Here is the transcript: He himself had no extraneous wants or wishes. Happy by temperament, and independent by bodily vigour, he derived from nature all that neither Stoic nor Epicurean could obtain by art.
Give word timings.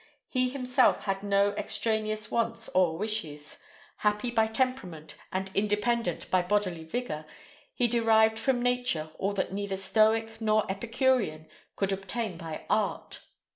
He 0.27 0.49
himself 0.49 1.01
had 1.01 1.21
no 1.21 1.51
extraneous 1.51 2.31
wants 2.31 2.69
or 2.69 2.97
wishes. 2.97 3.59
Happy 3.97 4.31
by 4.31 4.47
temperament, 4.47 5.13
and 5.31 5.51
independent 5.53 6.31
by 6.31 6.41
bodily 6.41 6.83
vigour, 6.83 7.23
he 7.71 7.87
derived 7.87 8.39
from 8.39 8.63
nature 8.63 9.11
all 9.19 9.33
that 9.33 9.53
neither 9.53 9.77
Stoic 9.77 10.41
nor 10.41 10.65
Epicurean 10.71 11.45
could 11.75 11.91
obtain 11.91 12.35
by 12.35 12.65
art. 12.67 13.19